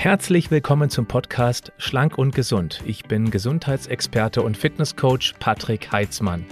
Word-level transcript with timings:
Herzlich 0.00 0.52
willkommen 0.52 0.90
zum 0.90 1.06
Podcast 1.06 1.72
Schlank 1.76 2.18
und 2.18 2.32
Gesund. 2.32 2.84
Ich 2.86 3.06
bin 3.06 3.32
Gesundheitsexperte 3.32 4.42
und 4.42 4.56
Fitnesscoach 4.56 5.34
Patrick 5.40 5.90
Heitzmann. 5.90 6.46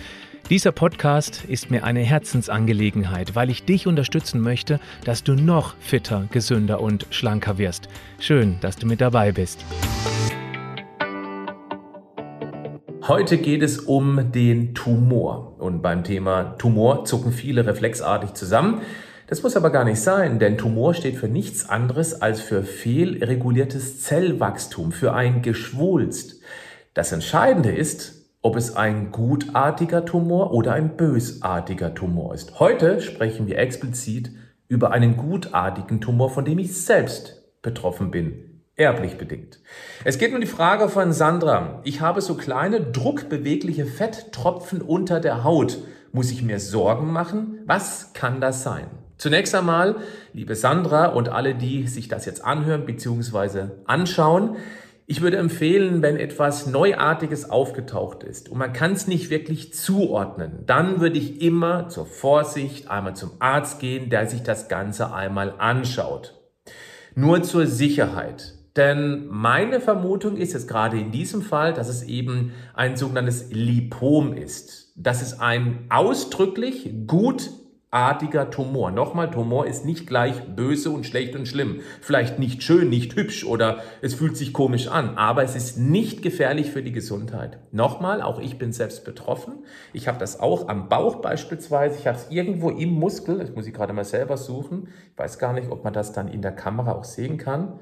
Dieser 0.51 0.73
Podcast 0.73 1.45
ist 1.45 1.71
mir 1.71 1.85
eine 1.85 2.01
Herzensangelegenheit, 2.01 3.37
weil 3.37 3.49
ich 3.49 3.65
dich 3.65 3.87
unterstützen 3.87 4.41
möchte, 4.41 4.81
dass 5.05 5.23
du 5.23 5.37
noch 5.37 5.77
fitter, 5.79 6.27
gesünder 6.33 6.81
und 6.81 7.07
schlanker 7.11 7.57
wirst. 7.57 7.89
Schön, 8.19 8.57
dass 8.63 8.75
du 8.79 8.89
mit 8.89 9.01
dabei 9.01 9.31
bist. 9.31 9.65
Heute 13.07 13.39
geht 13.39 13.63
es 13.63 13.79
um 13.79 14.33
den 14.33 14.75
Tumor. 14.75 15.55
Und 15.61 15.83
beim 15.83 16.03
Thema 16.03 16.57
Tumor 16.59 17.05
zucken 17.05 17.31
viele 17.31 17.65
reflexartig 17.65 18.35
zusammen. 18.35 18.81
Das 19.29 19.43
muss 19.43 19.57
aber 19.57 19.71
gar 19.71 19.85
nicht 19.85 20.01
sein, 20.01 20.39
denn 20.39 20.57
Tumor 20.57 20.95
steht 20.95 21.17
für 21.17 21.27
nichts 21.27 21.69
anderes 21.69 22.23
als 22.23 22.41
für 22.41 22.63
fehlreguliertes 22.63 24.01
Zellwachstum, 24.03 24.93
für 24.93 25.15
ein 25.15 25.43
Geschwulst. 25.43 26.41
Das 26.95 27.11
Entscheidende 27.11 27.73
ist, 27.73 28.31
ob 28.41 28.55
es 28.55 28.77
ein 28.77 29.11
gutartiger 29.11 30.05
Tumor 30.05 30.53
oder 30.53 30.75
ein 30.75 30.97
bösartiger 30.97 31.93
Tumor 31.93 32.35
ist. 32.35 32.61
Heute 32.61 33.01
sprechen 33.01 33.49
wir 33.49 33.59
explizit 33.59 34.31
über 34.69 34.93
einen 34.93 35.17
gutartigen 35.17 36.01
Tumor, 36.01 36.31
von 36.31 36.45
dem 36.45 36.61
ich 36.61 36.81
selbst 36.81 37.43
betroffen 37.63 38.13
bin, 38.13 38.63
erblich 38.77 39.19
bedingt. 39.19 39.59
Es 40.05 40.19
geht 40.19 40.33
um 40.33 40.41
die 40.41 40.47
Frage 40.47 40.89
von 40.89 41.13
Sandra. 41.13 41.81
Ich 41.83 42.01
habe 42.01 42.21
so 42.21 42.37
kleine 42.37 42.81
druckbewegliche 42.81 43.87
Fetttropfen 43.87 44.83
unter 44.83 45.19
der 45.19 45.43
Haut. 45.43 45.79
Muss 46.13 46.31
ich 46.31 46.45
mir 46.45 46.61
Sorgen 46.61 47.13
machen? 47.13 47.59
Was 47.67 48.13
kann 48.13 48.41
das 48.41 48.63
sein? 48.63 48.87
Zunächst 49.19 49.55
einmal, 49.55 49.97
liebe 50.35 50.55
Sandra 50.55 51.07
und 51.07 51.31
alle, 51.31 51.55
die 51.55 51.87
sich 51.87 52.09
das 52.09 52.27
jetzt 52.27 52.45
anhören 52.45 52.85
bzw. 52.85 53.69
anschauen, 53.87 54.57
ich 55.09 55.23
würde 55.23 55.37
empfehlen, 55.37 56.03
wenn 56.03 56.17
etwas 56.17 56.67
Neuartiges 56.67 57.49
aufgetaucht 57.49 58.25
ist 58.25 58.49
und 58.49 58.59
man 58.59 58.73
kann 58.73 58.93
es 58.93 59.07
nicht 59.07 59.31
wirklich 59.31 59.73
zuordnen, 59.73 60.65
dann 60.67 61.01
würde 61.01 61.17
ich 61.17 61.41
immer 61.41 61.89
zur 61.89 62.07
Vorsicht 62.07 62.91
einmal 62.91 63.15
zum 63.15 63.31
Arzt 63.39 63.79
gehen, 63.79 64.11
der 64.11 64.27
sich 64.27 64.43
das 64.43 64.69
Ganze 64.69 65.15
einmal 65.15 65.55
anschaut. 65.59 66.35
Nur 67.15 67.43
zur 67.43 67.67
Sicherheit. 67.67 68.55
Denn 68.75 69.27
meine 69.29 69.81
Vermutung 69.81 70.37
ist 70.37 70.53
jetzt 70.53 70.69
gerade 70.69 70.99
in 70.99 71.13
diesem 71.13 71.41
Fall, 71.41 71.73
dass 71.73 71.89
es 71.89 72.03
eben 72.03 72.53
ein 72.75 72.97
sogenanntes 72.97 73.51
Lipom 73.51 74.35
ist. 74.35 74.93
Das 74.97 75.23
ist 75.23 75.41
ein 75.41 75.87
ausdrücklich 75.89 76.91
gut 77.07 77.49
artiger 77.97 78.51
Tumor. 78.51 78.91
Nochmal, 78.91 79.31
Tumor 79.31 79.67
ist 79.67 79.87
nicht 79.87 80.07
gleich 80.07 80.43
böse 80.55 80.91
und 80.91 81.07
schlecht 81.07 81.35
und 81.35 81.49
schlimm. 81.49 81.81
Vielleicht 82.03 82.39
nicht 82.39 82.63
schön, 82.63 82.91
nicht 82.91 83.17
hübsch 83.17 83.43
oder 83.43 83.79
es 84.03 84.13
fühlt 84.13 84.37
sich 84.37 84.53
komisch 84.53 84.89
an, 84.89 85.17
aber 85.17 85.43
es 85.45 85.57
ist 85.57 85.79
nicht 85.79 86.21
gefährlich 86.21 86.71
für 86.71 86.83
die 86.83 86.93
Gesundheit. 86.93 87.59
Nochmal, 87.73 88.21
auch 88.21 88.39
ich 88.39 88.59
bin 88.59 88.73
selbst 88.73 89.07
betroffen. 89.07 89.65
Ich 89.95 90.09
habe 90.09 90.19
das 90.19 90.41
auch 90.41 90.69
am 90.69 90.91
Bauch 90.91 91.23
beispielsweise. 91.23 91.99
Ich 91.99 92.07
habe 92.07 92.19
es 92.19 92.31
irgendwo 92.31 92.69
im 92.69 92.91
Muskel. 92.91 93.39
Das 93.39 93.55
muss 93.55 93.67
ich 93.67 93.73
gerade 93.73 93.95
mal 93.95 94.05
selber 94.05 94.37
suchen. 94.37 94.89
Ich 95.13 95.19
weiß 95.19 95.39
gar 95.39 95.55
nicht, 95.55 95.71
ob 95.71 95.83
man 95.83 95.95
das 95.95 96.13
dann 96.13 96.29
in 96.29 96.43
der 96.43 96.53
Kamera 96.53 96.93
auch 96.93 97.05
sehen 97.05 97.39
kann. 97.39 97.81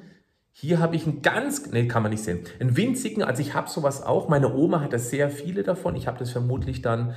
Hier 0.52 0.78
habe 0.78 0.94
ich 0.94 1.04
einen 1.04 1.22
ganz, 1.22 1.68
nee, 1.72 1.88
kann 1.88 2.04
man 2.04 2.12
nicht 2.12 2.22
sehen, 2.22 2.44
einen 2.60 2.76
winzigen, 2.76 3.24
also 3.24 3.42
ich 3.42 3.54
habe 3.54 3.68
sowas 3.68 4.04
auch. 4.04 4.28
Meine 4.28 4.54
Oma 4.54 4.80
hatte 4.80 5.00
sehr 5.00 5.28
viele 5.28 5.64
davon. 5.64 5.96
Ich 5.96 6.06
habe 6.06 6.20
das 6.20 6.30
vermutlich 6.30 6.80
dann 6.80 7.16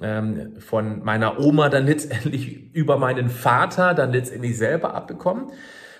ähm, 0.00 0.52
von 0.58 1.04
meiner 1.04 1.38
Oma 1.40 1.68
dann 1.68 1.86
letztendlich 1.86 2.62
über 2.74 2.96
meinen 2.98 3.28
Vater 3.28 3.94
dann 3.94 4.12
letztendlich 4.12 4.56
selber 4.56 4.94
abbekommen. 4.94 5.50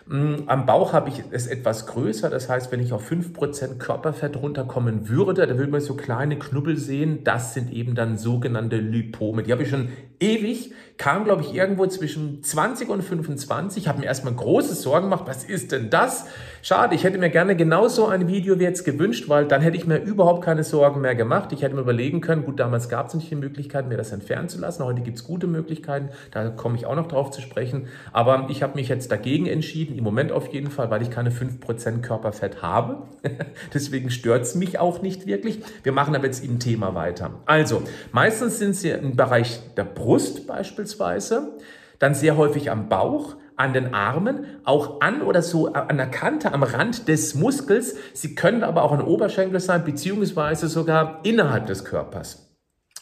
Mm, 0.06 0.44
am 0.46 0.66
Bauch 0.66 0.92
habe 0.92 1.08
ich 1.10 1.22
es 1.30 1.46
etwas 1.46 1.86
größer, 1.86 2.28
das 2.28 2.48
heißt, 2.48 2.72
wenn 2.72 2.80
ich 2.80 2.92
auf 2.92 3.10
5% 3.10 3.78
Körperfett 3.78 4.36
runterkommen 4.36 5.08
würde, 5.08 5.46
da 5.46 5.56
würde 5.56 5.70
man 5.70 5.80
so 5.80 5.94
kleine 5.94 6.38
Knubbel 6.38 6.76
sehen, 6.76 7.22
das 7.24 7.54
sind 7.54 7.72
eben 7.72 7.94
dann 7.94 8.16
sogenannte 8.16 8.76
Lipome. 8.76 9.42
Die 9.42 9.52
habe 9.52 9.62
ich 9.62 9.68
schon 9.68 9.88
ewig, 10.22 10.72
kam 10.98 11.24
glaube 11.24 11.42
ich 11.42 11.52
irgendwo 11.52 11.86
zwischen 11.86 12.44
20 12.44 12.88
und 12.88 13.02
25, 13.02 13.88
habe 13.88 14.00
mir 14.00 14.06
erstmal 14.06 14.34
große 14.34 14.74
Sorgen 14.74 15.10
gemacht, 15.10 15.24
was 15.26 15.42
ist 15.42 15.72
denn 15.72 15.90
das? 15.90 16.26
Schade, 16.64 16.94
ich 16.94 17.02
hätte 17.02 17.18
mir 17.18 17.28
gerne 17.28 17.56
genauso 17.56 18.06
ein 18.06 18.28
Video 18.28 18.60
wie 18.60 18.62
jetzt 18.62 18.84
gewünscht, 18.84 19.28
weil 19.28 19.46
dann 19.46 19.62
hätte 19.62 19.76
ich 19.76 19.84
mir 19.84 19.98
überhaupt 19.98 20.44
keine 20.44 20.62
Sorgen 20.62 21.00
mehr 21.00 21.16
gemacht. 21.16 21.52
Ich 21.52 21.62
hätte 21.62 21.74
mir 21.74 21.80
überlegen 21.80 22.20
können, 22.20 22.44
gut, 22.44 22.60
damals 22.60 22.88
gab 22.88 23.08
es 23.08 23.14
nicht 23.14 23.28
die 23.32 23.34
Möglichkeit, 23.34 23.88
mir 23.88 23.96
das 23.96 24.12
entfernen 24.12 24.48
zu 24.48 24.60
lassen. 24.60 24.84
Heute 24.84 25.00
gibt 25.00 25.18
es 25.18 25.24
gute 25.24 25.48
Möglichkeiten, 25.48 26.10
da 26.30 26.50
komme 26.50 26.76
ich 26.76 26.86
auch 26.86 26.94
noch 26.94 27.08
drauf 27.08 27.32
zu 27.32 27.40
sprechen. 27.40 27.88
Aber 28.12 28.46
ich 28.48 28.62
habe 28.62 28.76
mich 28.76 28.88
jetzt 28.88 29.10
dagegen 29.10 29.46
entschieden, 29.46 29.98
im 29.98 30.04
Moment 30.04 30.30
auf 30.30 30.52
jeden 30.52 30.70
Fall, 30.70 30.88
weil 30.88 31.02
ich 31.02 31.10
keine 31.10 31.30
5% 31.30 32.00
Körperfett 32.00 32.62
habe. 32.62 32.98
Deswegen 33.74 34.10
stört 34.10 34.42
es 34.42 34.54
mich 34.54 34.78
auch 34.78 35.02
nicht 35.02 35.26
wirklich. 35.26 35.58
Wir 35.82 35.90
machen 35.90 36.14
aber 36.14 36.26
jetzt 36.26 36.44
im 36.44 36.60
Thema 36.60 36.94
weiter. 36.94 37.30
Also, 37.44 37.82
meistens 38.12 38.60
sind 38.60 38.76
sie 38.76 38.90
im 38.90 39.16
Bereich 39.16 39.58
der 39.76 39.84
Brust 39.84 40.11
beispielsweise, 40.46 41.58
dann 41.98 42.14
sehr 42.14 42.36
häufig 42.36 42.70
am 42.70 42.88
Bauch, 42.88 43.36
an 43.56 43.72
den 43.72 43.94
Armen, 43.94 44.46
auch 44.64 45.00
an 45.00 45.22
oder 45.22 45.42
so 45.42 45.72
an 45.72 45.96
der 45.96 46.10
Kante, 46.10 46.52
am 46.52 46.62
Rand 46.62 47.06
des 47.08 47.34
Muskels. 47.34 47.94
Sie 48.12 48.34
können 48.34 48.64
aber 48.64 48.82
auch 48.82 48.92
ein 48.92 49.02
Oberschenkel 49.02 49.60
sein, 49.60 49.84
beziehungsweise 49.84 50.68
sogar 50.68 51.20
innerhalb 51.22 51.66
des 51.66 51.84
Körpers. 51.84 52.56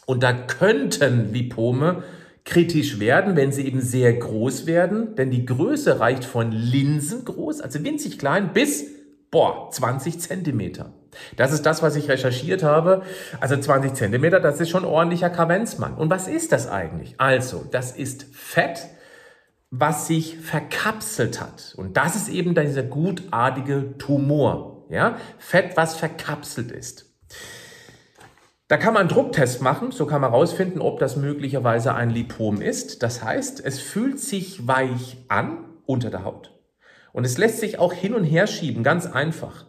Und 0.06 0.22
da 0.22 0.32
könnten 0.32 1.32
Lipome 1.32 2.02
kritisch 2.44 2.98
werden, 2.98 3.36
wenn 3.36 3.52
sie 3.52 3.66
eben 3.66 3.80
sehr 3.80 4.12
groß 4.12 4.66
werden, 4.66 5.14
denn 5.14 5.30
die 5.30 5.46
Größe 5.46 6.00
reicht 6.00 6.24
von 6.24 6.52
linsengroß, 6.52 7.60
also 7.60 7.84
winzig 7.84 8.18
klein, 8.18 8.52
bis, 8.52 8.86
boah, 9.30 9.70
20 9.70 10.20
Zentimeter. 10.20 10.92
Das 11.36 11.52
ist 11.52 11.66
das, 11.66 11.82
was 11.82 11.96
ich 11.96 12.08
recherchiert 12.08 12.62
habe. 12.62 13.02
Also 13.40 13.56
20 13.56 13.94
Zentimeter, 13.94 14.40
das 14.40 14.60
ist 14.60 14.70
schon 14.70 14.84
ordentlicher 14.84 15.30
Kavenzmann. 15.30 15.94
Und 15.94 16.10
was 16.10 16.28
ist 16.28 16.52
das 16.52 16.68
eigentlich? 16.68 17.14
Also, 17.18 17.64
das 17.70 17.92
ist 17.92 18.26
Fett, 18.32 18.86
was 19.70 20.06
sich 20.06 20.38
verkapselt 20.38 21.40
hat. 21.40 21.74
Und 21.76 21.96
das 21.96 22.16
ist 22.16 22.28
eben 22.28 22.54
dieser 22.54 22.82
gutartige 22.82 23.96
Tumor. 23.98 24.86
Ja? 24.90 25.16
Fett, 25.38 25.76
was 25.76 25.96
verkapselt 25.96 26.72
ist. 26.72 27.06
Da 28.68 28.76
kann 28.76 28.94
man 28.94 29.00
einen 29.00 29.08
Drucktest 29.08 29.62
machen, 29.62 29.90
so 29.90 30.06
kann 30.06 30.20
man 30.20 30.30
herausfinden, 30.30 30.80
ob 30.80 31.00
das 31.00 31.16
möglicherweise 31.16 31.94
ein 31.94 32.10
Lipom 32.10 32.60
ist. 32.60 33.02
Das 33.02 33.22
heißt, 33.22 33.64
es 33.64 33.80
fühlt 33.80 34.20
sich 34.20 34.66
weich 34.68 35.16
an 35.26 35.64
unter 35.86 36.10
der 36.10 36.24
Haut. 36.24 36.56
Und 37.12 37.26
es 37.26 37.36
lässt 37.36 37.58
sich 37.58 37.80
auch 37.80 37.92
hin 37.92 38.14
und 38.14 38.22
her 38.22 38.46
schieben, 38.46 38.84
ganz 38.84 39.06
einfach. 39.06 39.66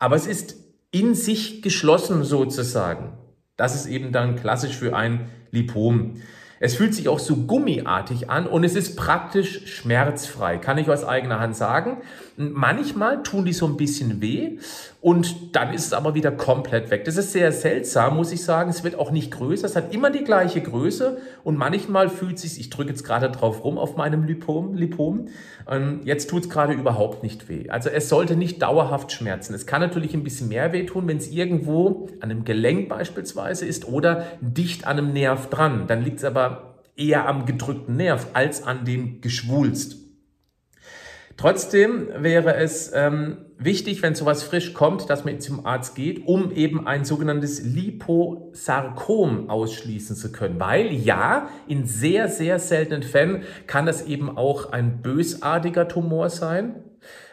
Aber 0.00 0.16
es 0.16 0.26
ist 0.26 0.56
in 0.90 1.14
sich 1.14 1.62
geschlossen 1.62 2.24
sozusagen. 2.24 3.12
Das 3.56 3.74
ist 3.74 3.86
eben 3.86 4.12
dann 4.12 4.36
klassisch 4.36 4.76
für 4.76 4.96
ein 4.96 5.28
Lipom. 5.50 6.22
Es 6.62 6.74
fühlt 6.74 6.94
sich 6.94 7.08
auch 7.08 7.18
so 7.18 7.36
gummiartig 7.36 8.28
an 8.28 8.46
und 8.46 8.64
es 8.64 8.76
ist 8.76 8.94
praktisch 8.94 9.62
schmerzfrei, 9.64 10.58
kann 10.58 10.76
ich 10.76 10.90
aus 10.90 11.04
eigener 11.04 11.40
Hand 11.40 11.56
sagen. 11.56 12.02
Manchmal 12.36 13.22
tun 13.22 13.46
die 13.46 13.54
so 13.54 13.64
ein 13.64 13.78
bisschen 13.78 14.20
weh 14.20 14.58
und 15.00 15.56
dann 15.56 15.72
ist 15.72 15.86
es 15.86 15.94
aber 15.94 16.14
wieder 16.14 16.30
komplett 16.30 16.90
weg. 16.90 17.06
Das 17.06 17.16
ist 17.16 17.32
sehr 17.32 17.50
seltsam, 17.52 18.16
muss 18.16 18.30
ich 18.30 18.44
sagen. 18.44 18.68
Es 18.68 18.84
wird 18.84 18.98
auch 18.98 19.10
nicht 19.10 19.30
größer, 19.30 19.64
es 19.64 19.74
hat 19.74 19.94
immer 19.94 20.10
die 20.10 20.22
gleiche 20.22 20.60
Größe 20.60 21.16
und 21.44 21.56
manchmal 21.56 22.10
fühlt 22.10 22.36
es 22.36 22.42
sich, 22.42 22.60
ich 22.60 22.68
drücke 22.68 22.90
jetzt 22.90 23.04
gerade 23.04 23.30
drauf 23.30 23.64
rum 23.64 23.78
auf 23.78 23.96
meinem 23.96 24.24
Lipom, 24.24 24.74
Lipom, 24.74 25.28
ähm, 25.66 26.00
jetzt 26.04 26.28
tut 26.28 26.42
es 26.42 26.50
gerade 26.50 26.74
überhaupt 26.74 27.22
nicht 27.22 27.48
weh. 27.48 27.70
Also 27.70 27.88
es 27.88 28.10
sollte 28.10 28.36
nicht 28.36 28.60
dauerhaft 28.60 29.12
schmerzen. 29.12 29.54
Es 29.54 29.66
kann 29.66 29.80
natürlich 29.80 30.12
ein 30.12 30.24
bisschen 30.24 30.48
mehr 30.48 30.74
weh 30.74 30.84
tun, 30.84 31.08
wenn 31.08 31.16
es 31.16 31.28
irgendwo 31.28 32.08
an 32.20 32.30
einem 32.30 32.44
Gelenk 32.44 32.90
beispielsweise 32.90 33.64
ist 33.64 33.88
oder 33.88 34.26
dicht 34.42 34.86
an 34.86 34.98
einem 34.98 35.12
Nerv 35.14 35.48
dran. 35.48 35.86
Dann 35.86 36.02
liegt 36.02 36.18
es 36.18 36.24
aber 36.24 36.49
eher 37.00 37.26
am 37.26 37.46
gedrückten 37.46 37.96
Nerv 37.96 38.28
als 38.34 38.62
an 38.62 38.84
dem 38.84 39.20
Geschwulst. 39.20 39.96
Trotzdem 41.40 42.08
wäre 42.18 42.56
es 42.56 42.92
ähm, 42.94 43.38
wichtig, 43.56 44.02
wenn 44.02 44.14
sowas 44.14 44.42
frisch 44.42 44.74
kommt, 44.74 45.08
dass 45.08 45.24
man 45.24 45.40
zum 45.40 45.64
Arzt 45.64 45.94
geht, 45.94 46.26
um 46.26 46.52
eben 46.52 46.86
ein 46.86 47.06
sogenanntes 47.06 47.62
Liposarkom 47.62 49.48
ausschließen 49.48 50.16
zu 50.16 50.32
können. 50.32 50.60
Weil 50.60 50.92
ja, 50.92 51.48
in 51.66 51.86
sehr, 51.86 52.28
sehr 52.28 52.58
seltenen 52.58 53.02
Fällen 53.02 53.44
kann 53.66 53.86
das 53.86 54.04
eben 54.04 54.36
auch 54.36 54.72
ein 54.72 55.00
bösartiger 55.00 55.88
Tumor 55.88 56.28
sein. 56.28 56.74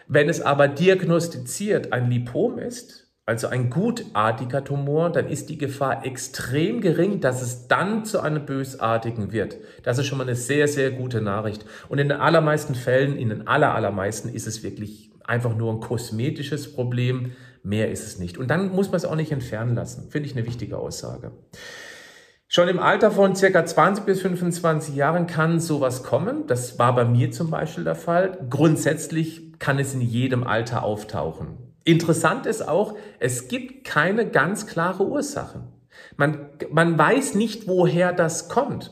Wenn 0.08 0.30
es 0.30 0.40
aber 0.40 0.70
diagnostiziert 0.70 1.92
ein 1.92 2.10
Lipom 2.10 2.60
ist, 2.60 3.07
also 3.28 3.48
ein 3.48 3.70
gutartiger 3.70 4.64
Tumor, 4.64 5.12
dann 5.12 5.28
ist 5.28 5.50
die 5.50 5.58
Gefahr 5.58 6.06
extrem 6.06 6.80
gering, 6.80 7.20
dass 7.20 7.42
es 7.42 7.68
dann 7.68 8.06
zu 8.06 8.22
einem 8.22 8.46
bösartigen 8.46 9.34
wird. 9.34 9.58
Das 9.84 9.98
ist 9.98 10.06
schon 10.06 10.18
mal 10.18 10.24
eine 10.24 10.38
sehr, 10.38 10.70
sehr 10.70 10.92
gute 10.92 11.20
Nachricht. 11.20 11.66
Und 11.90 12.00
in 12.00 12.08
den 12.08 12.18
allermeisten 12.18 12.74
Fällen, 12.74 13.18
in 13.18 13.28
den 13.28 13.46
aller, 13.46 13.76
allermeisten 13.76 14.30
ist 14.30 14.48
es 14.48 14.64
wirklich 14.64 15.12
einfach 15.26 15.58
nur 15.58 15.74
ein 15.74 15.82
kosmetisches 15.82 16.74
Problem. 16.74 17.34
Mehr 17.64 17.92
ist 17.92 18.08
es 18.08 18.18
nicht. 18.18 18.38
Und 18.38 18.48
dann 18.48 18.70
muss 18.70 18.88
man 18.88 18.96
es 18.96 19.04
auch 19.04 19.16
nicht 19.16 19.34
entfernen 19.34 19.76
lassen. 19.76 20.10
Finde 20.10 20.30
ich 20.30 20.36
eine 20.38 20.46
wichtige 20.46 20.78
Aussage. 20.78 21.34
Schon 22.48 22.70
im 22.70 22.80
Alter 22.80 23.12
von 23.12 23.36
circa 23.36 23.66
20 23.66 24.06
bis 24.06 24.22
25 24.22 24.96
Jahren 24.96 25.28
kann 25.28 25.60
sowas 25.60 26.04
kommen. 26.04 26.48
Das 26.48 26.80
war 26.80 26.96
bei 26.96 27.04
mir 27.04 27.30
zum 27.32 27.50
Beispiel 27.50 27.84
der 27.84 27.96
Fall. 27.96 28.38
Grundsätzlich 28.50 29.60
kann 29.60 29.80
es 29.80 29.94
in 29.94 30.00
jedem 30.00 30.46
Alter 30.46 30.84
auftauchen. 30.84 31.67
Interessant 31.88 32.46
ist 32.46 32.68
auch, 32.68 32.96
es 33.18 33.48
gibt 33.48 33.86
keine 33.86 34.30
ganz 34.30 34.68
klare 34.68 35.08
Ursachen. 35.08 35.70
Man, 36.18 36.50
man 36.70 36.98
weiß 36.98 37.36
nicht, 37.36 37.66
woher 37.70 38.12
das 38.12 38.50
kommt. 38.50 38.92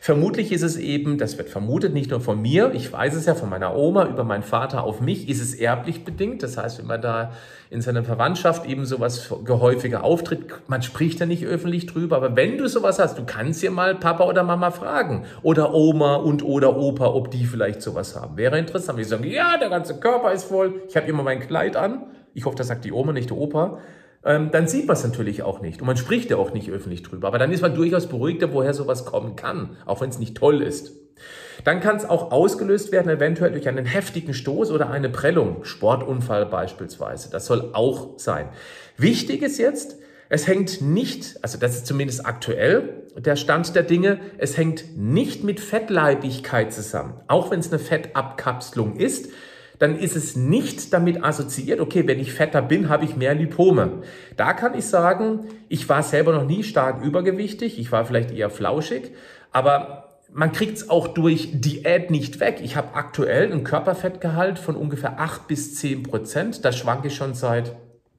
Vermutlich 0.00 0.52
ist 0.52 0.62
es 0.62 0.76
eben, 0.76 1.18
das 1.18 1.38
wird 1.38 1.48
vermutet 1.48 1.92
nicht 1.92 2.10
nur 2.10 2.20
von 2.20 2.40
mir, 2.40 2.72
ich 2.74 2.92
weiß 2.92 3.14
es 3.14 3.26
ja 3.26 3.34
von 3.34 3.48
meiner 3.48 3.76
Oma 3.76 4.06
über 4.06 4.24
meinen 4.24 4.42
Vater 4.42 4.82
auf 4.82 5.00
mich, 5.00 5.28
ist 5.28 5.40
es 5.40 5.54
erblich 5.54 6.04
bedingt. 6.04 6.42
Das 6.42 6.56
heißt, 6.56 6.78
wenn 6.78 6.86
man 6.86 7.00
da 7.00 7.32
in 7.70 7.80
seiner 7.80 8.04
Verwandtschaft 8.04 8.66
eben 8.66 8.84
sowas 8.84 9.32
gehäufiger 9.44 10.04
auftritt, 10.04 10.46
man 10.68 10.82
spricht 10.82 11.20
ja 11.20 11.26
nicht 11.26 11.46
öffentlich 11.46 11.86
drüber, 11.86 12.16
aber 12.16 12.36
wenn 12.36 12.58
du 12.58 12.68
sowas 12.68 12.98
hast, 12.98 13.18
du 13.18 13.24
kannst 13.24 13.62
ja 13.62 13.70
mal 13.70 13.94
Papa 13.94 14.24
oder 14.24 14.42
Mama 14.42 14.70
fragen 14.70 15.24
oder 15.42 15.74
Oma 15.74 16.16
und 16.16 16.44
oder 16.44 16.76
Opa, 16.76 17.06
ob 17.06 17.30
die 17.30 17.44
vielleicht 17.44 17.82
sowas 17.82 18.16
haben. 18.16 18.36
Wäre 18.36 18.58
interessant. 18.58 18.98
Die 18.98 19.04
sagen, 19.04 19.24
ja, 19.24 19.58
der 19.58 19.68
ganze 19.68 19.98
Körper 19.98 20.32
ist 20.32 20.44
voll, 20.44 20.82
ich 20.88 20.96
habe 20.96 21.06
immer 21.06 21.22
mein 21.22 21.40
Kleid 21.40 21.76
an. 21.76 22.06
Ich 22.38 22.44
hoffe, 22.44 22.56
das 22.56 22.68
sagt 22.68 22.84
die 22.84 22.92
Oma, 22.92 23.12
nicht 23.12 23.30
der 23.30 23.36
Opa 23.36 23.80
ähm, 24.24 24.50
dann 24.50 24.66
sieht 24.66 24.86
man 24.86 24.96
es 24.96 25.04
natürlich 25.04 25.42
auch 25.42 25.60
nicht. 25.60 25.80
Und 25.80 25.86
man 25.86 25.96
spricht 25.96 26.30
ja 26.30 26.36
auch 26.36 26.52
nicht 26.52 26.70
öffentlich 26.70 27.02
drüber. 27.02 27.28
Aber 27.28 27.38
dann 27.38 27.52
ist 27.52 27.62
man 27.62 27.74
durchaus 27.74 28.08
beruhigter, 28.08 28.52
woher 28.52 28.74
sowas 28.74 29.04
kommen 29.04 29.36
kann, 29.36 29.76
auch 29.86 30.00
wenn 30.00 30.10
es 30.10 30.18
nicht 30.18 30.36
toll 30.36 30.62
ist. 30.62 30.92
Dann 31.64 31.80
kann 31.80 31.96
es 31.96 32.04
auch 32.04 32.30
ausgelöst 32.30 32.92
werden, 32.92 33.10
eventuell 33.10 33.52
durch 33.52 33.68
einen 33.68 33.86
heftigen 33.86 34.34
Stoß 34.34 34.70
oder 34.70 34.90
eine 34.90 35.08
Prellung, 35.08 35.64
Sportunfall 35.64 36.46
beispielsweise. 36.46 37.30
Das 37.30 37.46
soll 37.46 37.70
auch 37.72 38.18
sein. 38.18 38.48
Wichtig 38.96 39.42
ist 39.42 39.58
jetzt, 39.58 39.96
es 40.28 40.46
hängt 40.46 40.80
nicht, 40.80 41.38
also 41.42 41.58
das 41.58 41.76
ist 41.76 41.86
zumindest 41.86 42.26
aktuell 42.26 43.06
der 43.16 43.34
Stand 43.34 43.74
der 43.74 43.82
Dinge, 43.82 44.20
es 44.36 44.56
hängt 44.56 44.96
nicht 44.96 45.42
mit 45.42 45.58
Fettleibigkeit 45.58 46.72
zusammen. 46.72 47.14
Auch 47.26 47.50
wenn 47.50 47.60
es 47.60 47.72
eine 47.72 47.80
Fettabkapselung 47.80 48.96
ist, 48.96 49.30
dann 49.78 49.98
ist 49.98 50.16
es 50.16 50.36
nicht 50.36 50.92
damit 50.92 51.22
assoziiert, 51.22 51.80
okay, 51.80 52.06
wenn 52.06 52.18
ich 52.18 52.32
fetter 52.32 52.62
bin, 52.62 52.88
habe 52.88 53.04
ich 53.04 53.16
mehr 53.16 53.34
Lipome. 53.34 54.02
Da 54.36 54.52
kann 54.52 54.76
ich 54.76 54.86
sagen, 54.86 55.40
ich 55.68 55.88
war 55.88 56.02
selber 56.02 56.32
noch 56.32 56.46
nie 56.46 56.64
stark 56.64 57.02
übergewichtig, 57.02 57.78
ich 57.78 57.92
war 57.92 58.04
vielleicht 58.04 58.30
eher 58.30 58.50
flauschig, 58.50 59.12
aber 59.52 60.08
man 60.32 60.52
kriegt 60.52 60.76
es 60.76 60.90
auch 60.90 61.08
durch 61.08 61.50
Diät 61.54 62.10
nicht 62.10 62.40
weg. 62.40 62.60
Ich 62.62 62.76
habe 62.76 62.94
aktuell 62.94 63.50
ein 63.50 63.64
Körperfettgehalt 63.64 64.58
von 64.58 64.76
ungefähr 64.76 65.18
8 65.18 65.48
bis 65.48 65.76
10 65.76 66.02
Prozent. 66.02 66.64
Das 66.64 66.76
schwanke 66.76 67.08
ich 67.08 67.16
schon 67.16 67.34
seit 67.34 67.74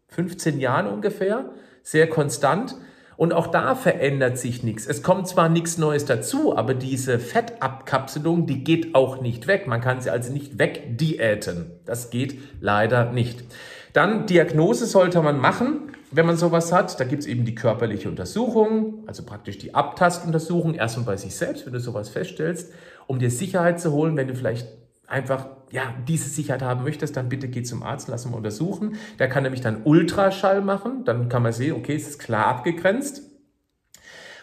15 0.08 0.60
Jahren 0.60 0.88
ungefähr, 0.88 1.52
sehr 1.84 2.08
konstant. 2.10 2.76
Und 3.20 3.34
auch 3.34 3.48
da 3.48 3.76
verändert 3.76 4.38
sich 4.38 4.64
nichts. 4.64 4.88
Es 4.88 5.04
kommt 5.04 5.28
zwar 5.28 5.50
nichts 5.50 5.78
Neues 5.78 6.06
dazu, 6.06 6.56
aber 6.56 6.74
diese 6.74 7.20
Fettabkapselung, 7.20 8.46
die 8.46 8.64
geht 8.64 8.96
auch 8.96 9.20
nicht 9.20 9.46
weg. 9.46 9.68
Man 9.68 9.82
kann 9.82 10.00
sie 10.00 10.10
also 10.10 10.32
nicht 10.32 10.58
wegdiäten. 10.58 11.66
Das 11.84 12.12
geht 12.12 12.40
leider 12.62 13.12
nicht. 13.12 13.44
Dann 13.92 14.26
Diagnose 14.26 14.86
sollte 14.86 15.22
man 15.22 15.38
machen, 15.38 15.92
wenn 16.12 16.26
man 16.26 16.38
sowas 16.38 16.72
hat. 16.72 16.98
Da 16.98 17.04
gibt 17.04 17.24
es 17.24 17.28
eben 17.28 17.44
die 17.44 17.56
körperliche 17.56 18.08
Untersuchung, 18.08 19.04
also 19.06 19.24
praktisch 19.24 19.58
die 19.58 19.76
Abtastuntersuchung, 19.76 20.76
erstmal 20.76 21.08
bei 21.08 21.18
sich 21.18 21.36
selbst, 21.36 21.66
wenn 21.66 21.74
du 21.74 21.82
sowas 21.82 22.08
feststellst, 22.08 22.72
um 23.06 23.20
dir 23.20 23.32
Sicherheit 23.32 23.82
zu 23.82 23.92
holen, 23.92 24.16
wenn 24.16 24.30
du 24.30 24.36
vielleicht 24.36 24.66
einfach 25.10 25.48
ja, 25.72 25.94
diese 26.08 26.30
Sicherheit 26.30 26.62
haben 26.62 26.84
möchtest, 26.84 27.18
dann 27.18 27.30
bitte 27.30 27.48
geh 27.48 27.64
zum 27.64 27.84
Arzt, 27.84 28.08
lass 28.08 28.26
ihn 28.26 28.34
untersuchen. 28.34 28.96
Der 29.20 29.30
kann 29.30 29.44
nämlich 29.44 29.62
dann 29.62 29.84
Ultraschall 29.84 30.62
machen, 30.62 31.04
dann 31.06 31.30
kann 31.30 31.44
man 31.44 31.54
sehen, 31.54 31.76
okay, 31.76 31.96
es 31.96 32.08
ist 32.08 32.20
klar 32.20 32.48
abgegrenzt. 32.48 33.24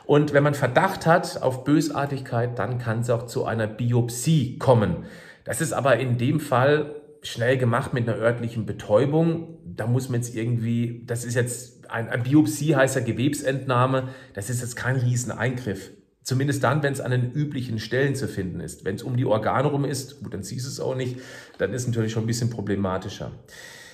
Und 0.04 0.32
wenn 0.32 0.44
man 0.44 0.54
Verdacht 0.54 1.04
hat 1.04 1.42
auf 1.42 1.64
Bösartigkeit, 1.64 2.58
dann 2.58 2.78
kann 2.78 3.00
es 3.00 3.10
auch 3.10 3.26
zu 3.26 3.44
einer 3.44 3.66
Biopsie 3.66 4.56
kommen. 4.58 5.04
Das 5.44 5.60
ist 5.60 5.72
aber 5.72 5.96
in 5.96 6.16
dem 6.16 6.38
Fall 6.38 6.94
schnell 7.22 7.58
gemacht 7.58 7.92
mit 7.92 8.08
einer 8.08 8.18
örtlichen 8.18 8.66
Betäubung. 8.66 9.58
Da 9.64 9.88
muss 9.88 10.08
man 10.08 10.20
jetzt 10.20 10.34
irgendwie, 10.34 11.02
das 11.06 11.24
ist 11.24 11.34
jetzt, 11.34 11.90
ein, 11.90 12.08
eine 12.08 12.22
Biopsie 12.22 12.76
heißt 12.76 12.94
ja 12.94 13.02
Gewebsentnahme, 13.02 14.08
das 14.34 14.48
ist 14.48 14.60
jetzt 14.60 14.76
kein 14.76 14.96
Rieseneingriff. 14.96 15.90
Zumindest 16.26 16.64
dann, 16.64 16.82
wenn 16.82 16.92
es 16.92 17.00
an 17.00 17.12
den 17.12 17.30
üblichen 17.30 17.78
Stellen 17.78 18.16
zu 18.16 18.26
finden 18.26 18.58
ist. 18.58 18.84
Wenn 18.84 18.96
es 18.96 19.04
um 19.04 19.16
die 19.16 19.24
Organe 19.24 19.68
rum 19.68 19.84
ist, 19.84 20.24
gut, 20.24 20.34
dann 20.34 20.42
siehst 20.42 20.66
du 20.66 20.70
es 20.70 20.80
auch 20.80 20.96
nicht, 20.96 21.20
dann 21.58 21.72
ist 21.72 21.86
natürlich 21.86 22.10
schon 22.10 22.24
ein 22.24 22.26
bisschen 22.26 22.50
problematischer. 22.50 23.30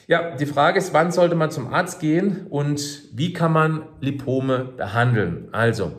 Ja, 0.06 0.34
die 0.34 0.46
Frage 0.46 0.78
ist, 0.78 0.94
wann 0.94 1.12
sollte 1.12 1.34
man 1.34 1.50
zum 1.50 1.74
Arzt 1.74 2.00
gehen 2.00 2.46
und 2.48 3.02
wie 3.12 3.34
kann 3.34 3.52
man 3.52 3.82
Lipome 4.00 4.64
behandeln? 4.64 5.48
Also, 5.52 5.92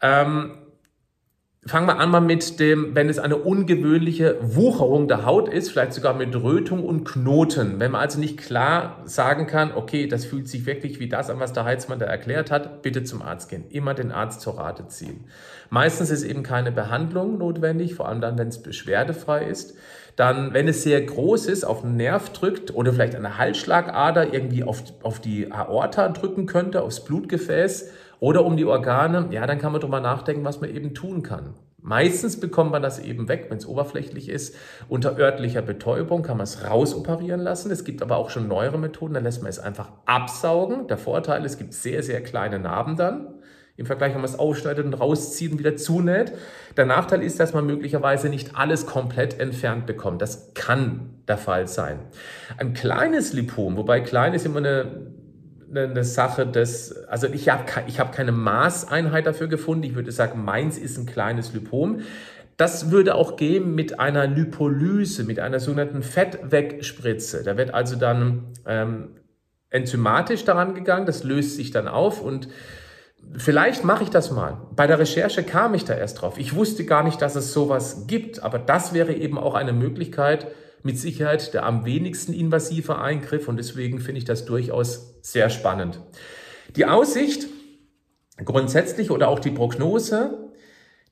ähm, 0.00 0.52
Fangen 1.66 1.86
wir 1.86 1.98
an 1.98 2.10
mal 2.10 2.20
mit 2.20 2.60
dem, 2.60 2.94
wenn 2.94 3.08
es 3.08 3.18
eine 3.18 3.36
ungewöhnliche 3.36 4.36
Wucherung 4.42 5.08
der 5.08 5.24
Haut 5.24 5.48
ist, 5.48 5.70
vielleicht 5.70 5.94
sogar 5.94 6.12
mit 6.12 6.36
Rötung 6.36 6.84
und 6.84 7.04
Knoten. 7.04 7.80
Wenn 7.80 7.92
man 7.92 8.02
also 8.02 8.20
nicht 8.20 8.36
klar 8.36 9.00
sagen 9.06 9.46
kann, 9.46 9.72
okay, 9.74 10.06
das 10.06 10.26
fühlt 10.26 10.46
sich 10.46 10.66
wirklich 10.66 11.00
wie 11.00 11.08
das 11.08 11.30
an, 11.30 11.40
was 11.40 11.54
der 11.54 11.64
Heizmann 11.64 11.98
da 11.98 12.04
erklärt 12.04 12.50
hat, 12.50 12.82
bitte 12.82 13.02
zum 13.02 13.22
Arzt 13.22 13.48
gehen. 13.48 13.64
Immer 13.70 13.94
den 13.94 14.12
Arzt 14.12 14.42
zur 14.42 14.58
Rate 14.58 14.88
ziehen. 14.88 15.24
Meistens 15.70 16.10
ist 16.10 16.22
eben 16.22 16.42
keine 16.42 16.70
Behandlung 16.70 17.38
notwendig, 17.38 17.94
vor 17.94 18.08
allem 18.10 18.20
dann, 18.20 18.36
wenn 18.36 18.48
es 18.48 18.62
beschwerdefrei 18.62 19.46
ist. 19.46 19.74
Dann, 20.16 20.52
wenn 20.52 20.68
es 20.68 20.82
sehr 20.82 21.00
groß 21.00 21.46
ist, 21.46 21.64
auf 21.64 21.80
den 21.80 21.96
Nerv 21.96 22.28
drückt 22.28 22.74
oder 22.74 22.92
vielleicht 22.92 23.14
eine 23.14 23.38
Halsschlagader 23.38 24.34
irgendwie 24.34 24.64
auf, 24.64 24.82
auf 25.02 25.18
die 25.18 25.50
Aorta 25.50 26.10
drücken 26.10 26.44
könnte, 26.44 26.82
aufs 26.82 27.02
Blutgefäß, 27.04 27.90
oder 28.20 28.44
um 28.44 28.56
die 28.56 28.64
Organe, 28.64 29.28
ja, 29.30 29.46
dann 29.46 29.58
kann 29.58 29.72
man 29.72 29.80
drüber 29.80 30.00
nachdenken, 30.00 30.44
was 30.44 30.60
man 30.60 30.70
eben 30.70 30.94
tun 30.94 31.22
kann. 31.22 31.54
Meistens 31.86 32.40
bekommt 32.40 32.70
man 32.72 32.80
das 32.80 32.98
eben 32.98 33.28
weg, 33.28 33.48
wenn 33.50 33.58
es 33.58 33.66
oberflächlich 33.66 34.30
ist. 34.30 34.56
Unter 34.88 35.18
örtlicher 35.18 35.60
Betäubung 35.60 36.22
kann 36.22 36.38
man 36.38 36.44
es 36.44 36.64
rausoperieren 36.64 37.42
lassen. 37.42 37.70
Es 37.70 37.84
gibt 37.84 38.00
aber 38.00 38.16
auch 38.16 38.30
schon 38.30 38.48
neuere 38.48 38.78
Methoden, 38.78 39.12
da 39.12 39.20
lässt 39.20 39.42
man 39.42 39.50
es 39.50 39.58
einfach 39.58 39.90
absaugen. 40.06 40.86
Der 40.86 40.96
Vorteil, 40.96 41.44
es 41.44 41.58
gibt 41.58 41.74
sehr, 41.74 42.02
sehr 42.02 42.22
kleine 42.22 42.58
Narben 42.58 42.96
dann. 42.96 43.34
Im 43.76 43.84
Vergleich, 43.84 44.14
wenn 44.14 44.22
man 44.22 44.30
es 44.30 44.38
ausschneidet 44.38 44.86
und 44.86 44.94
rauszieht 44.94 45.52
und 45.52 45.58
wieder 45.58 45.76
zunäht. 45.76 46.32
Der 46.78 46.86
Nachteil 46.86 47.22
ist, 47.22 47.38
dass 47.38 47.52
man 47.52 47.66
möglicherweise 47.66 48.30
nicht 48.30 48.56
alles 48.56 48.86
komplett 48.86 49.38
entfernt 49.38 49.84
bekommt. 49.84 50.22
Das 50.22 50.54
kann 50.54 51.18
der 51.28 51.36
Fall 51.36 51.68
sein. 51.68 51.98
Ein 52.56 52.72
kleines 52.72 53.34
Lipom, 53.34 53.76
wobei 53.76 54.00
klein 54.00 54.32
ist 54.32 54.46
immer 54.46 54.60
eine 54.60 55.12
eine 55.76 56.04
Sache 56.04 56.46
des, 56.46 57.04
also 57.06 57.26
ich 57.26 57.48
habe 57.48 57.64
ich 57.86 58.00
hab 58.00 58.12
keine 58.12 58.32
Maßeinheit 58.32 59.26
dafür 59.26 59.48
gefunden. 59.48 59.84
Ich 59.84 59.94
würde 59.94 60.12
sagen, 60.12 60.44
meins 60.44 60.78
ist 60.78 60.98
ein 60.98 61.06
kleines 61.06 61.52
Lipom. 61.52 62.00
Das 62.56 62.90
würde 62.90 63.16
auch 63.16 63.36
gehen 63.36 63.74
mit 63.74 63.98
einer 63.98 64.26
Lipolyse, 64.26 65.24
mit 65.24 65.40
einer 65.40 65.58
sogenannten 65.58 66.02
Fettwegspritze. 66.02 67.42
Da 67.42 67.56
wird 67.56 67.74
also 67.74 67.96
dann 67.96 68.52
ähm, 68.66 69.08
enzymatisch 69.70 70.44
daran 70.44 70.74
gegangen, 70.74 71.04
das 71.04 71.24
löst 71.24 71.56
sich 71.56 71.72
dann 71.72 71.88
auf 71.88 72.22
und 72.22 72.48
vielleicht 73.36 73.84
mache 73.84 74.04
ich 74.04 74.10
das 74.10 74.30
mal. 74.30 74.58
Bei 74.76 74.86
der 74.86 75.00
Recherche 75.00 75.42
kam 75.42 75.74
ich 75.74 75.84
da 75.84 75.94
erst 75.94 76.22
drauf. 76.22 76.38
Ich 76.38 76.54
wusste 76.54 76.84
gar 76.84 77.02
nicht, 77.02 77.20
dass 77.20 77.34
es 77.34 77.52
sowas 77.52 78.06
gibt, 78.06 78.42
aber 78.42 78.60
das 78.60 78.94
wäre 78.94 79.12
eben 79.12 79.36
auch 79.36 79.54
eine 79.54 79.72
Möglichkeit, 79.72 80.46
mit 80.84 80.98
Sicherheit 80.98 81.52
der 81.54 81.64
am 81.64 81.84
wenigsten 81.84 82.32
invasive 82.32 82.98
Eingriff 82.98 83.48
und 83.48 83.56
deswegen 83.56 83.98
finde 83.98 84.18
ich 84.18 84.24
das 84.24 84.44
durchaus 84.44 85.16
sehr 85.22 85.50
spannend. 85.50 85.98
Die 86.76 86.86
Aussicht 86.86 87.46
grundsätzlich 88.44 89.10
oder 89.10 89.28
auch 89.28 89.38
die 89.38 89.50
Prognose, 89.50 90.38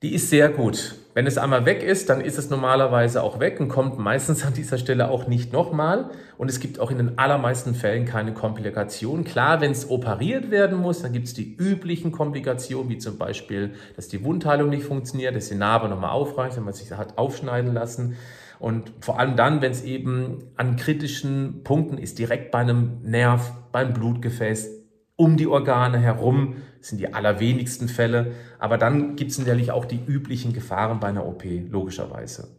die 0.03 0.15
ist 0.15 0.31
sehr 0.31 0.49
gut. 0.49 0.97
Wenn 1.15 1.27
es 1.27 1.39
einmal 1.39 1.65
weg 1.65 1.83
ist, 1.83 2.09
dann 2.11 2.21
ist 2.21 2.37
es 2.37 2.51
normalerweise 2.51 3.23
auch 3.23 3.39
weg 3.39 3.61
und 3.61 3.69
kommt 3.69 3.99
meistens 3.99 4.45
an 4.45 4.53
dieser 4.53 4.77
Stelle 4.77 5.09
auch 5.09 5.29
nicht 5.29 5.53
nochmal. 5.53 6.11
Und 6.39 6.51
es 6.51 6.59
gibt 6.59 6.81
auch 6.81 6.91
in 6.91 6.99
den 6.99 7.19
allermeisten 7.19 7.75
Fällen 7.75 8.05
keine 8.05 8.35
Komplikationen. 8.35 9.25
Klar, 9.25 9.61
wenn 9.61 9.71
es 9.71 9.89
operiert 9.89 10.51
werden 10.51 10.79
muss, 10.79 11.03
dann 11.03 11.13
gibt 11.13 11.29
es 11.29 11.35
die 11.35 11.55
üblichen 11.55 12.13
Komplikationen, 12.13 12.91
wie 12.91 12.99
zum 12.99 13.17
Beispiel, 13.17 13.75
dass 13.95 14.09
die 14.09 14.25
Wundheilung 14.25 14.71
nicht 14.71 14.85
funktioniert, 14.85 15.37
dass 15.37 15.49
die 15.49 15.55
Narbe 15.55 15.89
nochmal 15.89 16.11
aufreicht, 16.11 16.57
wenn 16.57 16.65
man 16.65 16.75
sich 16.75 16.91
hat 16.91 17.17
aufschneiden 17.17 17.73
lassen. 17.73 18.17
Und 18.63 18.93
vor 19.01 19.19
allem 19.19 19.35
dann, 19.35 19.61
wenn 19.61 19.73
es 19.73 19.83
eben 19.83 20.53
an 20.55 20.77
kritischen 20.77 21.65
Punkten 21.65 21.99
ist, 21.99 22.21
direkt 22.21 22.53
bei 22.53 22.61
einem 22.61 23.01
Nerv, 23.03 23.51
beim 23.73 23.93
Blutgefäß, 23.93 24.71
um 25.17 25.37
die 25.37 25.49
Organe 25.49 25.99
herum, 25.99 26.55
sind 26.81 27.01
die 27.01 27.13
allerwenigsten 27.13 27.89
Fälle. 27.89 28.37
Aber 28.61 28.79
dann 28.79 29.17
gibt 29.17 29.33
es 29.33 29.39
natürlich 29.39 29.73
auch 29.73 29.85
die 29.85 29.99
üblichen 30.07 30.53
Gefahren 30.53 31.01
bei 31.01 31.09
einer 31.09 31.27
OP, 31.27 31.43
logischerweise. 31.71 32.57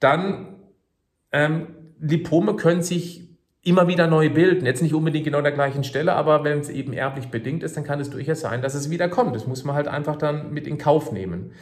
Dann, 0.00 0.56
ähm, 1.32 1.68
Lipome 1.98 2.56
können 2.56 2.82
sich 2.82 3.30
immer 3.62 3.88
wieder 3.88 4.08
neu 4.08 4.28
bilden. 4.28 4.66
Jetzt 4.66 4.82
nicht 4.82 4.92
unbedingt 4.92 5.24
genau 5.24 5.38
an 5.38 5.44
der 5.44 5.54
gleichen 5.54 5.82
Stelle, 5.82 6.12
aber 6.12 6.44
wenn 6.44 6.58
es 6.58 6.68
eben 6.68 6.92
erblich 6.92 7.28
bedingt 7.28 7.62
ist, 7.62 7.74
dann 7.74 7.84
kann 7.84 8.00
es 8.00 8.10
durchaus 8.10 8.42
sein, 8.42 8.60
dass 8.60 8.74
es 8.74 8.90
wieder 8.90 9.08
kommt. 9.08 9.34
Das 9.34 9.46
muss 9.46 9.64
man 9.64 9.74
halt 9.74 9.88
einfach 9.88 10.16
dann 10.16 10.52
mit 10.52 10.66
in 10.66 10.76
Kauf 10.76 11.10
nehmen. 11.10 11.52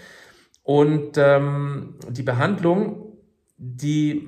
Und 0.64 1.18
ähm, 1.18 1.94
die 2.08 2.24
Behandlung 2.24 3.09
die, 3.62 4.26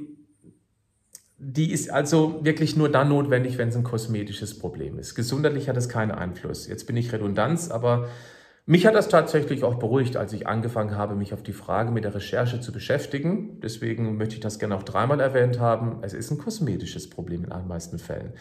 die 1.39 1.73
ist 1.73 1.91
also 1.91 2.45
wirklich 2.45 2.77
nur 2.77 2.91
dann 2.91 3.09
notwendig, 3.09 3.57
wenn 3.57 3.71
es 3.71 3.77
ein 3.77 3.83
kosmetisches 3.83 4.59
Problem 4.59 4.99
ist. 4.99 5.15
Gesundheitlich 5.15 5.71
hat 5.71 5.77
es 5.79 5.89
keinen 5.89 6.11
Einfluss. 6.11 6.69
Jetzt 6.69 6.87
bin 6.87 6.99
ich 6.99 7.13
Redundanz, 7.13 7.71
aber 7.71 8.09
Mich 8.65 8.87
hat 8.87 8.95
das 8.95 9.09
tatsächlich 9.09 9.65
auch 9.65 9.75
beruhigt, 9.75 10.17
als 10.17 10.33
ich 10.33 10.47
angefangen 10.47 10.97
habe, 10.97 11.17
mich 11.17 11.35
auf 11.35 11.43
die 11.43 11.53
Frage 11.53 11.91
mit 11.91 12.05
der 12.05 12.15
Recherche 12.15 12.61
zu 12.61 12.71
beschäftigen. 12.71 13.61
Deswegen 13.61 14.17
möchte 14.17 14.37
ich 14.37 14.41
das 14.41 14.61
gerne 14.61 14.77
auch 14.77 14.85
dreimal 14.85 15.19
erwähnt 15.19 15.59
haben. 15.59 15.99
Es 16.03 16.15
ist 16.15 16.31
ein 16.31 16.39
kosmetisches 16.39 17.11
Problem 17.11 17.43
in 17.43 17.51
den 17.51 17.67
meisten 17.67 17.99
Fällen. 17.99 18.35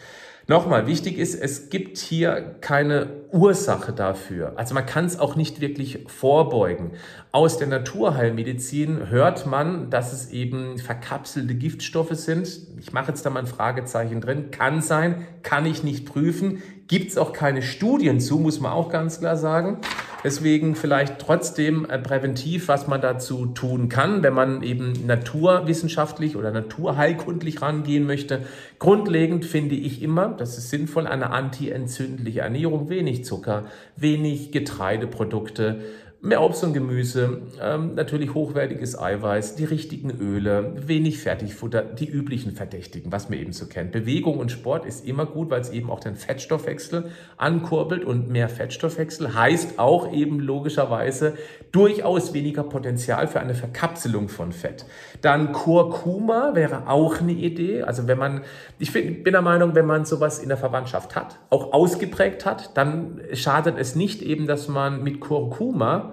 Nochmal, 0.46 0.86
wichtig 0.86 1.18
ist, 1.18 1.34
es 1.34 1.70
gibt 1.70 1.98
hier 1.98 2.54
keine 2.60 3.08
Ursache 3.32 3.92
dafür. 3.92 4.52
Also 4.54 4.74
man 4.74 4.86
kann 4.86 5.06
es 5.06 5.18
auch 5.18 5.34
nicht 5.34 5.60
wirklich 5.60 6.04
vorbeugen. 6.06 6.92
Aus 7.32 7.58
der 7.58 7.66
Naturheilmedizin 7.66 9.08
hört 9.08 9.46
man, 9.46 9.90
dass 9.90 10.12
es 10.12 10.30
eben 10.30 10.78
verkapselte 10.78 11.56
Giftstoffe 11.56 12.14
sind. 12.14 12.48
Ich 12.78 12.92
mache 12.92 13.08
jetzt 13.08 13.26
da 13.26 13.30
mal 13.30 13.40
ein 13.40 13.46
Fragezeichen 13.48 14.20
drin. 14.20 14.52
Kann 14.52 14.82
sein, 14.82 15.26
kann 15.42 15.66
ich 15.66 15.82
nicht 15.82 16.06
prüfen. 16.06 16.62
Gibt 16.88 17.10
es 17.10 17.18
auch 17.18 17.32
keine 17.32 17.62
Studien 17.62 18.20
zu, 18.20 18.38
muss 18.38 18.60
man 18.60 18.72
auch 18.72 18.88
ganz 18.88 19.20
klar 19.20 19.36
sagen. 19.36 19.78
Deswegen 20.24 20.76
vielleicht 20.76 21.18
trotzdem 21.18 21.84
äh, 21.84 21.98
präventiv, 21.98 22.68
was 22.68 22.86
man 22.86 23.00
dazu 23.00 23.46
tun 23.46 23.88
kann, 23.88 24.22
wenn 24.22 24.34
man 24.34 24.62
eben 24.62 24.92
naturwissenschaftlich 25.06 26.36
oder 26.36 26.52
naturheilkundlich 26.52 27.60
rangehen 27.60 28.06
möchte. 28.06 28.42
Grundlegend 28.78 29.44
finde 29.44 29.74
ich 29.74 30.02
immer, 30.02 30.28
das 30.28 30.58
ist 30.58 30.70
sinnvoll, 30.70 31.06
eine 31.06 31.30
antientzündliche 31.30 32.40
Ernährung, 32.40 32.88
wenig 32.88 33.24
Zucker, 33.24 33.64
wenig 33.96 34.52
Getreideprodukte, 34.52 35.80
Mehr 36.24 36.40
Obst 36.40 36.62
und 36.62 36.72
Gemüse, 36.72 37.42
ähm, 37.60 37.96
natürlich 37.96 38.32
hochwertiges 38.32 38.96
Eiweiß, 38.96 39.56
die 39.56 39.64
richtigen 39.64 40.08
Öle, 40.20 40.72
wenig 40.86 41.18
Fertigfutter, 41.18 41.82
die 41.82 42.08
üblichen 42.08 42.52
Verdächtigen, 42.52 43.10
was 43.10 43.28
man 43.28 43.40
eben 43.40 43.52
so 43.52 43.66
kennt. 43.66 43.90
Bewegung 43.90 44.38
und 44.38 44.52
Sport 44.52 44.86
ist 44.86 45.04
immer 45.04 45.26
gut, 45.26 45.50
weil 45.50 45.60
es 45.60 45.70
eben 45.70 45.90
auch 45.90 45.98
den 45.98 46.14
Fettstoffwechsel 46.14 47.10
ankurbelt 47.38 48.04
und 48.04 48.30
mehr 48.30 48.48
Fettstoffwechsel 48.48 49.34
heißt 49.34 49.80
auch 49.80 50.12
eben 50.12 50.38
logischerweise 50.38 51.34
durchaus 51.72 52.32
weniger 52.32 52.62
Potenzial 52.62 53.26
für 53.26 53.40
eine 53.40 53.54
Verkapselung 53.54 54.28
von 54.28 54.52
Fett. 54.52 54.86
Dann 55.22 55.50
Kurkuma 55.50 56.54
wäre 56.54 56.88
auch 56.88 57.20
eine 57.20 57.32
Idee. 57.32 57.82
Also 57.82 58.06
wenn 58.06 58.18
man, 58.18 58.42
ich 58.78 58.92
bin, 58.92 59.24
bin 59.24 59.32
der 59.32 59.42
Meinung, 59.42 59.74
wenn 59.74 59.86
man 59.86 60.04
sowas 60.04 60.38
in 60.38 60.50
der 60.50 60.58
Verwandtschaft 60.58 61.16
hat, 61.16 61.40
auch 61.50 61.72
ausgeprägt 61.72 62.46
hat, 62.46 62.76
dann 62.76 63.20
schadet 63.32 63.76
es 63.76 63.96
nicht 63.96 64.22
eben, 64.22 64.46
dass 64.46 64.68
man 64.68 65.02
mit 65.02 65.18
Kurkuma 65.18 66.11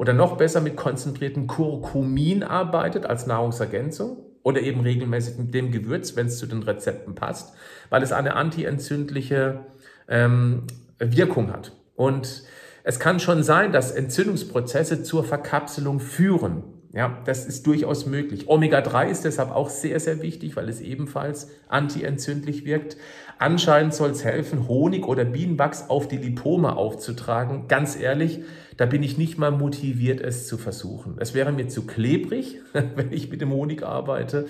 oder 0.00 0.14
noch 0.14 0.38
besser 0.38 0.62
mit 0.62 0.76
konzentrierten 0.76 1.46
Kurkumin 1.46 2.42
arbeitet 2.42 3.04
als 3.04 3.26
Nahrungsergänzung 3.26 4.16
oder 4.42 4.62
eben 4.62 4.80
regelmäßig 4.80 5.36
mit 5.36 5.52
dem 5.52 5.72
Gewürz, 5.72 6.16
wenn 6.16 6.28
es 6.28 6.38
zu 6.38 6.46
den 6.46 6.62
Rezepten 6.62 7.14
passt, 7.14 7.54
weil 7.90 8.02
es 8.02 8.10
eine 8.10 8.34
antientzündliche 8.34 9.60
ähm, 10.08 10.62
Wirkung 10.98 11.52
hat. 11.52 11.72
Und 11.96 12.44
es 12.82 12.98
kann 12.98 13.20
schon 13.20 13.42
sein, 13.42 13.72
dass 13.72 13.90
Entzündungsprozesse 13.90 15.02
zur 15.02 15.22
Verkapselung 15.22 16.00
führen. 16.00 16.64
Ja, 16.92 17.22
das 17.24 17.46
ist 17.46 17.68
durchaus 17.68 18.06
möglich. 18.06 18.48
Omega-3 18.48 19.10
ist 19.10 19.24
deshalb 19.24 19.52
auch 19.52 19.70
sehr, 19.70 20.00
sehr 20.00 20.22
wichtig, 20.22 20.56
weil 20.56 20.68
es 20.68 20.80
ebenfalls 20.80 21.48
antientzündlich 21.68 22.64
wirkt. 22.64 22.96
Anscheinend 23.38 23.94
soll 23.94 24.10
es 24.10 24.24
helfen, 24.24 24.66
Honig 24.66 25.06
oder 25.06 25.24
Bienenwachs 25.24 25.88
auf 25.88 26.08
die 26.08 26.16
Lipome 26.16 26.76
aufzutragen. 26.76 27.68
Ganz 27.68 27.98
ehrlich, 27.98 28.40
da 28.76 28.86
bin 28.86 29.04
ich 29.04 29.18
nicht 29.18 29.38
mal 29.38 29.52
motiviert, 29.52 30.20
es 30.20 30.48
zu 30.48 30.58
versuchen. 30.58 31.16
Es 31.20 31.32
wäre 31.32 31.52
mir 31.52 31.68
zu 31.68 31.86
klebrig, 31.86 32.58
wenn 32.72 33.12
ich 33.12 33.30
mit 33.30 33.40
dem 33.40 33.52
Honig 33.52 33.84
arbeite. 33.84 34.46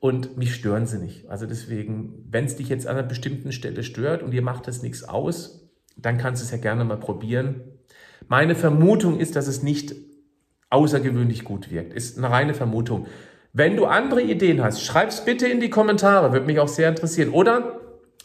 Und 0.00 0.36
mich 0.36 0.54
stören 0.54 0.86
sie 0.86 0.98
nicht. 0.98 1.30
Also 1.30 1.46
deswegen, 1.46 2.26
wenn 2.30 2.44
es 2.44 2.56
dich 2.56 2.68
jetzt 2.68 2.86
an 2.86 2.96
einer 2.96 3.08
bestimmten 3.08 3.52
Stelle 3.52 3.84
stört 3.84 4.22
und 4.22 4.34
ihr 4.34 4.42
macht 4.42 4.68
das 4.68 4.82
nichts 4.82 5.04
aus, 5.04 5.70
dann 5.96 6.18
kannst 6.18 6.42
du 6.42 6.44
es 6.44 6.52
ja 6.52 6.58
gerne 6.58 6.84
mal 6.84 6.98
probieren. 6.98 7.62
Meine 8.28 8.54
Vermutung 8.54 9.18
ist, 9.18 9.34
dass 9.34 9.46
es 9.46 9.62
nicht 9.62 9.94
außergewöhnlich 10.70 11.44
gut 11.44 11.70
wirkt. 11.70 11.92
Ist 11.92 12.16
eine 12.16 12.30
reine 12.30 12.54
Vermutung. 12.54 13.06
Wenn 13.52 13.76
du 13.76 13.86
andere 13.86 14.22
Ideen 14.22 14.62
hast, 14.62 14.82
schreib's 14.82 15.24
bitte 15.24 15.48
in 15.48 15.60
die 15.60 15.70
Kommentare, 15.70 16.32
würde 16.32 16.46
mich 16.46 16.60
auch 16.60 16.68
sehr 16.68 16.88
interessieren. 16.88 17.30
Oder 17.30 17.80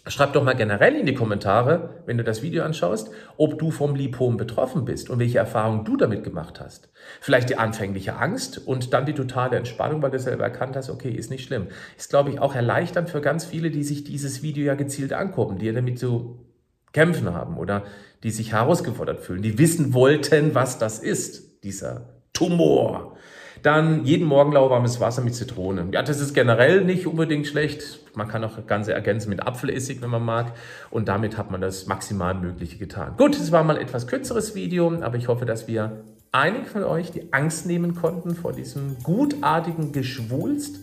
schreib 0.07 0.33
doch 0.33 0.43
mal 0.43 0.53
generell 0.53 0.95
in 0.95 1.07
die 1.07 1.15
Kommentare, 1.15 2.03
wenn 2.05 2.19
du 2.19 2.23
das 2.23 2.43
Video 2.43 2.63
anschaust, 2.63 3.09
ob 3.37 3.57
du 3.57 3.71
vom 3.71 3.95
Lipom 3.95 4.37
betroffen 4.37 4.85
bist 4.85 5.09
und 5.09 5.17
welche 5.17 5.39
Erfahrungen 5.39 5.83
du 5.83 5.97
damit 5.97 6.23
gemacht 6.23 6.59
hast. 6.59 6.89
Vielleicht 7.21 7.49
die 7.49 7.57
anfängliche 7.57 8.17
Angst 8.17 8.59
und 8.67 8.93
dann 8.93 9.07
die 9.07 9.13
totale 9.13 9.57
Entspannung, 9.57 10.03
weil 10.03 10.11
du 10.11 10.19
selber 10.19 10.43
erkannt 10.43 10.75
hast, 10.75 10.91
okay, 10.91 11.09
ist 11.09 11.31
nicht 11.31 11.45
schlimm. 11.45 11.69
Ist, 11.97 12.11
glaube 12.11 12.29
ich, 12.29 12.39
auch 12.39 12.53
erleichternd 12.53 13.09
für 13.09 13.21
ganz 13.21 13.45
viele, 13.45 13.71
die 13.71 13.83
sich 13.83 14.03
dieses 14.03 14.43
Video 14.43 14.63
ja 14.63 14.75
gezielt 14.75 15.11
angucken, 15.11 15.57
die 15.57 15.65
ja 15.65 15.73
damit 15.73 15.97
zu 15.97 16.45
kämpfen 16.93 17.33
haben 17.33 17.57
oder 17.57 17.83
die 18.21 18.31
sich 18.31 18.53
herausgefordert 18.53 19.19
fühlen, 19.19 19.41
die 19.41 19.57
wissen 19.57 19.93
wollten, 19.93 20.53
was 20.53 20.77
das 20.77 20.99
ist, 20.99 21.63
dieser 21.63 22.14
Tumor. 22.36 23.15
Dann 23.63 24.06
jeden 24.06 24.27
Morgen 24.27 24.51
lauwarmes 24.51 25.00
Wasser 25.00 25.24
mit 25.24 25.34
Zitrone. 25.34 25.88
Ja, 25.92 26.04
das 26.04 26.20
ist 26.20 26.36
generell 26.36 26.84
nicht 26.84 27.08
unbedingt 27.08 27.48
schlecht. 27.48 28.00
Man 28.15 28.27
kann 28.27 28.44
auch 28.44 28.68
Ganze 28.68 28.94
ergänzen 28.94 29.30
mit 29.30 29.42
Apfelessig, 29.42 30.04
wenn 30.04 30.12
man 30.12 30.24
mag. 30.24 30.51
Und 30.92 31.08
damit 31.08 31.36
hat 31.39 31.50
man 31.50 31.62
das 31.62 31.88
maximal 31.88 32.36
Mögliche 32.36 32.77
getan. 32.77 33.15
Gut, 33.18 33.36
es 33.36 33.51
war 33.51 33.63
mal 33.63 33.77
etwas 33.77 34.06
kürzeres 34.06 34.54
Video, 34.54 34.94
aber 35.01 35.18
ich 35.18 35.27
hoffe, 35.30 35.46
dass 35.46 35.68
wir 35.68 36.04
einigen 36.32 36.65
von 36.65 36.84
euch 36.84 37.12
die 37.12 37.34
Angst 37.34 37.65
nehmen 37.65 37.96
konnten 37.96 38.36
vor 38.36 38.54
diesem 38.54 38.98
gutartigen 39.01 39.92
Geschwulst. 39.92 40.82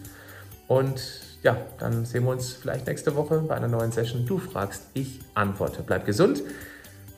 Und 0.67 1.21
ja, 1.45 1.57
dann 1.79 2.05
sehen 2.05 2.25
wir 2.25 2.31
uns 2.31 2.53
vielleicht 2.53 2.89
nächste 2.89 3.15
Woche 3.15 3.45
bei 3.47 3.55
einer 3.55 3.69
neuen 3.69 3.93
Session. 3.93 4.27
Du 4.27 4.39
fragst, 4.39 4.89
ich 4.95 5.21
antworte. 5.35 5.85
Bleib 5.87 6.05
gesund, 6.05 6.43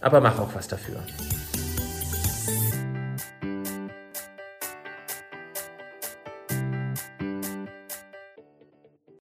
aber 0.03 0.21
mach 0.21 0.39
auch 0.39 0.55
was 0.55 0.69
dafür. 0.69 0.97